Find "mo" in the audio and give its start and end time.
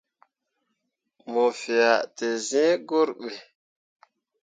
1.31-1.45